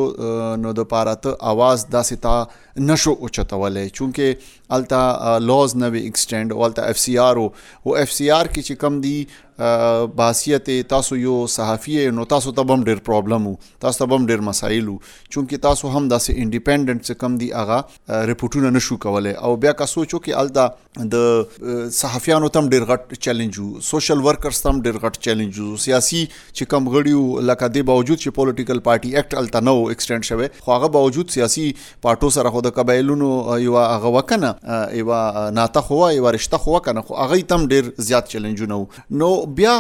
نو 0.64 0.74
د 0.82 0.88
پاره 0.96 1.14
ته 1.28 1.48
आवाज 1.54 1.88
داسې 1.96 2.26
تا 2.26 2.90
نشو 2.92 3.14
اوچتولې 3.14 3.96
چونکه 4.02 4.76
الته 4.80 5.38
لوز 5.48 5.78
نه 5.84 5.92
وی 5.96 6.04
ایکسټند 6.10 6.58
او 6.58 6.66
الته 6.70 6.92
اف 6.96 7.00
سی 7.06 7.18
آر 7.28 7.42
او 7.46 7.96
اف 8.04 8.14
سی 8.18 8.30
آر 8.40 8.52
کې 8.52 8.68
چې 8.68 8.82
کم 8.86 9.00
دي 9.08 9.16
باسیت 10.16 10.70
تاسو 10.90 11.16
یو 11.18 11.46
صحافي 11.50 11.98
نو 12.20 12.24
تاسو 12.34 12.52
ته 12.60 12.66
هم 12.74 12.84
ډیر 12.90 12.98
پرابلم 13.10 13.48
وو 13.48 13.56
تاسو 13.86 14.06
ته 14.06 14.18
هم 14.18 14.26
ډیر 14.32 14.42
مسایل 14.48 14.88
وو 14.90 14.98
چونکه 15.36 15.58
تاسو 15.66 15.90
هم 15.96 16.02
داسې 16.12 16.38
انډیپندنت 16.44 17.04
څه 17.10 17.20
کم 17.24 17.36
دی 17.42 17.50
اغه 17.64 17.78
رپورټونه 18.30 18.72
نشو 18.78 18.98
کولای 19.06 19.34
او 19.34 19.52
بیا 19.66 19.72
کا 19.82 19.86
سوچو 19.92 20.20
کې 20.28 20.40
الدا 20.44 21.10
د 21.16 21.90
صحافیانو 21.98 22.50
تم 22.56 22.70
ډیر 22.76 22.86
غټ 22.94 23.22
چیلنج 23.28 23.60
وو 23.64 23.84
سوشل 23.90 24.24
ورکرز 24.30 24.62
تم 24.64 24.80
ډیر 24.88 24.98
غټ 25.04 25.22
چیلنج 25.28 25.60
وو 25.66 25.76
سیاسي 25.86 26.24
چې 26.32 26.72
کم 26.74 26.90
غړیو 26.96 27.46
لکه 27.52 27.72
دی 27.76 27.86
باوجود 27.92 28.22
چې 28.24 28.40
پولیټیکل 28.40 28.84
پارټي 28.90 29.24
اکټ 29.24 29.42
الته 29.44 29.64
نو 29.70 29.78
ایکسټند 29.84 30.30
شوه 30.32 30.66
خو 30.66 30.76
هغه 30.78 30.92
باوجود 30.98 31.36
سیاسي 31.38 31.68
پارټو 31.84 32.36
سره 32.40 32.56
خو 32.58 32.66
د 32.70 32.76
قبایلونو 32.80 33.30
یو 33.68 33.78
هغه 33.86 34.16
وکنه 34.18 34.54
یو 35.04 35.22
ناته 35.62 35.88
خو 35.92 36.02
یو 36.18 36.36
رشتہ 36.40 36.64
خو 36.68 36.84
کنه 36.92 37.08
خو 37.12 37.22
هغه 37.24 37.42
تم 37.56 37.70
ډیر 37.78 37.94
زیات 38.10 38.36
چیلنجونه 38.36 38.82
نو 39.24 39.34
بیا 39.56 39.76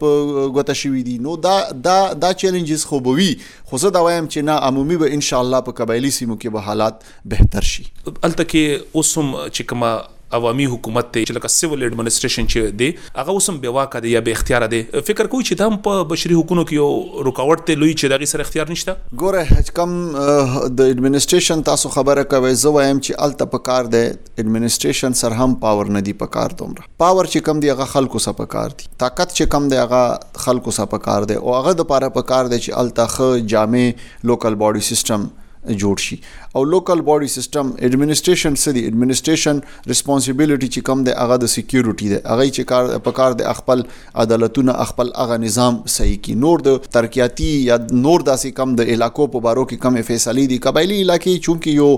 په 0.00 0.24
ګوته 0.38 0.80
شوي 0.84 1.04
دي 1.10 1.18
نو 1.28 1.36
دا 1.48 1.58
دا 1.88 1.98
دا 2.26 2.32
چیلنجز 2.44 2.84
خو 2.90 2.99
خوبوي 3.00 3.32
خو 3.64 3.76
زه 3.82 3.88
دا 3.96 4.02
وایم 4.04 4.26
چې 4.32 4.44
نه 4.48 4.56
عمومي 4.68 4.96
به 5.02 5.14
ان 5.16 5.22
شاء 5.28 5.40
الله 5.44 5.60
په 5.68 5.74
قبایلی 5.82 6.10
سیمو 6.20 6.36
کې 6.42 6.52
به 6.56 6.68
حالات 6.70 7.08
بهتر 7.34 7.68
شي 7.72 7.84
الته 8.28 8.48
کې 8.52 8.98
اوسم 9.00 9.30
چې 9.56 9.68
کما 9.72 9.92
عوامي 10.38 10.66
حکومت 10.72 11.06
ته 11.14 11.24
چې 11.24 11.36
لکه 11.36 11.52
سیول 11.54 11.84
اډمنستریشن 11.88 12.48
چې 12.54 12.76
دی 12.82 12.88
هغه 13.20 13.34
اوسم 13.38 13.56
بې 13.62 13.76
واکه 13.78 14.02
دی 14.04 14.12
یا 14.14 14.20
بې 14.26 14.38
اختیار 14.38 14.66
دی 14.74 14.82
فکر 15.10 15.30
کوي 15.34 15.46
چې 15.46 15.60
د 15.62 15.80
په 15.88 16.04
بشري 16.12 16.36
حقوقو 16.38 16.64
کې 16.70 16.76
یو 16.80 17.28
رکاوټ 17.28 17.66
ته 17.70 17.80
لوي 17.82 17.94
چې 18.00 18.14
دغه 18.14 18.30
سره 18.32 18.46
اختیار 18.46 18.70
نشته 18.72 18.96
ګوره 19.16 19.58
هیڅ 19.58 19.74
کم 19.80 19.96
د 20.12 20.92
اډمنستریشن 20.94 21.66
تاسو 21.70 21.92
خبره 21.96 22.26
کوي 22.34 22.52
زه 22.64 22.74
وایم 22.78 23.02
چې 23.06 23.26
الته 23.28 23.52
په 23.56 23.66
کار 23.70 23.90
دی 23.96 24.04
اډمنستریشن 24.10 25.18
سره 25.22 25.42
هم 25.44 25.58
پاور 25.66 25.92
نه 25.98 26.04
دی 26.10 26.16
په 26.22 26.34
کار 26.38 26.56
دومره 26.62 26.88
پاور 27.04 27.30
چې 27.32 27.50
کم 27.50 27.64
دی 27.66 27.72
هغه 27.74 27.90
خلکو 27.96 28.24
سره 28.28 28.40
په 28.42 28.54
کار 28.56 28.78
دی 28.78 28.90
طاقت 29.04 29.36
چې 29.36 29.54
کم 29.56 29.68
دی 29.74 29.82
هغه 29.84 30.46
خلکو 30.46 30.76
سره 30.80 30.94
په 30.96 31.06
کار 31.10 31.30
دی 31.32 31.40
او 31.42 31.52
هغه 31.60 31.76
د 31.82 31.90
پاره 31.94 32.14
په 32.20 32.30
کار 32.32 32.54
دی 32.54 32.62
چې 32.62 32.82
الته 32.84 33.14
خ 33.18 33.30
جامع 33.54 33.84
لوکل 33.84 34.62
باډي 34.64 34.90
سیستم 34.92 35.30
جوړ 35.68 35.96
شي 36.02 36.16
او 36.58 36.62
لوکل 36.74 37.00
باډي 37.08 37.26
سیستم 37.32 37.70
اډمنستریشن 37.88 38.54
څه 38.60 38.72
دی 38.76 38.82
اډمنستریشن 38.88 39.58
ریسپانسیبিলিټي 39.88 40.68
چې 40.70 40.86
کم 40.88 41.02
دی 41.08 41.16
هغه 41.18 41.36
د 41.42 41.50
سکیورټي 41.54 42.08
دی 42.12 42.16
هغه 42.16 42.46
چې 42.46 42.70
کار 42.70 42.96
په 43.08 43.14
کار 43.18 43.36
د 43.42 43.56
خپل 43.58 43.82
عدالتونه 44.24 44.76
خپل 44.92 45.10
هغه 45.24 45.36
نظام 45.44 45.78
صحیح 45.96 46.16
کی 46.28 46.34
نور 46.46 46.64
د 46.68 46.80
ترقیاتی 46.98 47.50
یا 47.66 47.76
نور 47.90 48.26
داسې 48.30 48.56
کم 48.60 48.74
د 48.80 48.92
علاقو 48.94 49.26
په 49.36 49.44
بارو 49.48 49.64
کې 49.64 49.84
کم 49.86 50.10
فیصله 50.12 50.46
دي 50.54 50.58
قبایلی 50.68 51.00
علاقې 51.02 51.46
چونکی 51.48 51.76
یو 51.82 51.90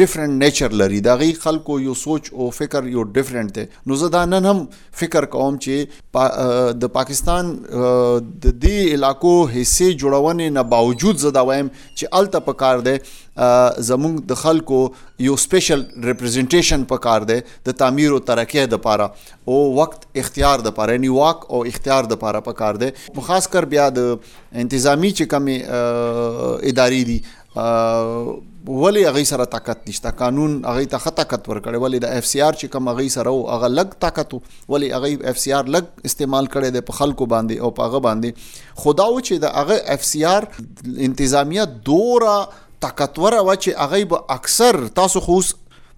ډیفرنٹ 0.00 0.42
نیچر 0.42 0.76
لري 0.82 1.00
دا 1.08 1.14
غي 1.22 1.30
خلکو 1.46 1.78
یو 1.86 1.94
سوچ 2.02 2.28
او 2.32 2.50
فکر 2.58 2.86
یو 2.96 3.02
ډیفرنٹ 3.18 3.54
دی 3.56 3.64
نو 3.90 3.98
زه 4.02 4.12
دا 4.16 4.24
نن 4.32 4.50
هم 4.50 4.64
فکر 5.02 5.24
کوم 5.36 5.58
چې 5.64 6.02
پا 6.18 6.26
د 6.84 6.92
پاکستان 6.98 7.54
د 7.70 8.46
دې 8.46 8.94
علاقو 8.98 9.34
حصے 9.56 9.90
جوړونې 9.90 10.56
نه 10.60 10.68
باوجود 10.76 11.24
زه 11.26 11.34
دا 11.38 11.46
وایم 11.52 11.72
چې 11.80 12.20
الته 12.20 12.46
په 12.50 12.58
کار 12.64 12.86
دی 12.88 12.95
زمونږ 13.90 14.14
د 14.32 14.40
خلکو 14.42 14.80
یو 15.28 15.36
سپیشل 15.44 15.84
ریپرزینټیشن 16.10 16.84
پکار 16.94 17.26
دی 17.32 17.38
د 17.68 17.78
تعمیر 17.84 18.12
او 18.16 18.18
ترقیه 18.32 18.64
د 18.74 18.82
پاره 18.86 19.10
او 19.52 19.60
وخت 19.80 20.08
اختیار 20.24 20.64
د 20.68 20.76
پاره 20.80 20.94
یعنی 20.98 21.14
واک 21.20 21.46
او 21.50 21.62
اختیار 21.74 22.10
د 22.14 22.22
پاره 22.24 22.40
پکار 22.50 22.80
دی 22.84 22.90
خاص 23.30 23.48
کر 23.56 23.70
بیا 23.76 23.88
د 24.00 24.12
انتظامی 24.66 25.10
چې 25.14 25.32
کمی 25.36 25.58
ادارې 25.78 27.08
دي 27.12 28.44
ولی 28.68 29.02
هغه 29.06 29.20
سره 29.28 29.44
طاقت 29.50 29.84
نشته 29.88 30.10
قانون 30.20 30.54
هغه 30.68 30.86
ته 30.94 30.98
خطا 31.04 31.16
طاقت 31.24 31.44
ورکړي 31.50 31.82
ولی 31.82 32.00
د 32.04 32.14
اف 32.20 32.26
سی 32.30 32.40
آر 32.46 32.56
چې 32.60 32.72
کوم 32.72 32.88
هغه 32.92 33.12
سره 33.14 33.34
او 33.34 33.38
هغه 33.52 33.68
لګ 33.74 34.00
طاقت 34.04 34.66
ولی 34.74 34.88
هغه 34.96 35.32
اف 35.32 35.38
سی 35.42 35.52
آر 35.58 35.70
لګ 35.76 36.08
استعمال 36.10 36.48
کړي 36.54 36.76
د 36.90 36.98
خلکو 36.98 37.28
باندې 37.34 37.66
او 37.66 37.70
پاغه 37.78 38.00
باندې 38.08 38.74
خدا 38.84 39.06
و 39.12 39.16
چې 39.18 39.44
د 39.46 39.54
هغه 39.60 39.96
اف 39.96 40.04
سی 40.10 40.24
آر 40.32 40.48
انتظامیه 41.08 41.68
دوره 41.90 42.34
طاقتور 42.88 43.32
و 43.46 43.50
چې 43.62 43.70
هغه 43.82 43.98
به 44.04 44.18
اکثر 44.36 44.74
تاسو 44.94 45.18
خو 45.26 45.40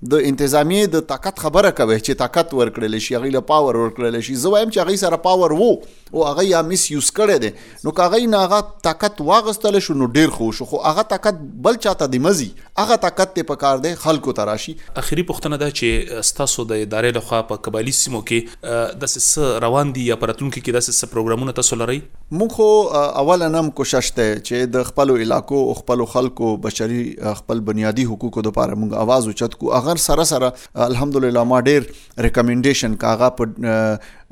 د 0.06 0.18
انتظامی 0.24 0.76
د 0.90 1.00
طاقت 1.10 1.40
خبره 1.44 1.70
کوي 1.78 1.94
چې 1.98 2.18
طاقت 2.18 2.52
ورکړل 2.56 3.00
شي 3.06 3.14
غي 3.22 3.30
له 3.36 3.40
پاور 3.46 3.78
ورکړل 3.78 4.22
شي 4.26 4.34
زه 4.42 4.50
وایم 4.52 4.68
چې 4.74 4.90
غي 4.90 4.98
سره 5.00 5.16
پاور 5.22 5.54
وو 5.60 5.70
او 5.70 6.20
هغه 6.26 6.44
یا 6.48 6.60
میس 6.68 6.84
یوز 6.90 7.08
کړي 7.16 7.42
دي 7.44 7.86
نو 7.86 7.92
کاغی 8.00 8.28
نه 8.34 8.42
هغه 8.44 8.60
طاقت 8.86 9.22
واغستل 9.30 9.78
شو 9.86 9.96
نو 10.02 10.08
ډیر 10.18 10.30
خو 10.36 10.50
شو 10.58 10.66
خو 10.72 10.80
هغه 10.84 11.04
طاقت 11.14 11.40
بل 11.68 11.80
چاته 11.86 12.08
دی 12.12 12.20
مزي 12.26 12.46
هغه 12.82 12.98
طاقت 13.06 13.32
ته 13.38 13.46
پکار 13.50 13.82
دی 13.88 13.92
خلکو 14.04 14.36
تراشي 14.40 14.76
اخیری 15.02 15.24
پوښتنه 15.32 15.60
ده 15.64 15.72
چې 15.80 16.30
ستاسو 16.30 16.66
د 16.74 16.84
ادارې 16.84 17.18
لخوا 17.18 17.42
په 17.50 17.64
قبایلی 17.68 17.96
سیمو 18.02 18.22
کې 18.30 18.86
د 19.06 19.12
سس 19.16 19.28
روان 19.66 19.92
دي 19.98 20.06
یا 20.12 20.18
پراتونکو 20.22 20.62
کې 20.62 20.78
د 20.78 20.86
سس 20.90 21.10
پروګرامونه 21.16 21.56
تاسو 21.60 21.80
لري 21.82 21.98
موږ 22.04 22.56
خو 22.60 23.02
اول 23.24 23.46
نم 23.58 23.74
کوشش 23.82 24.12
ته 24.20 24.38
چې 24.38 24.72
د 24.78 24.86
خپل 24.94 25.14
علاقو 25.18 25.60
خپل 25.82 26.06
خلکو 26.16 26.54
بشري 26.70 27.02
خپل 27.42 27.66
بنیادی 27.74 28.08
حقوقو 28.14 28.48
لپاره 28.50 28.72
موږ 28.72 28.98
आवाज 29.04 29.30
اوچت 29.34 29.60
کو 29.64 29.76
هغه 29.88 29.96
سره 30.08 30.25
سره 30.32 30.49
الحمدلله 30.87 31.43
ما 31.50 31.58
ډیر 31.69 31.82
ریکمنډیشن 32.25 32.93
کاغه 33.05 33.29
په 33.38 33.44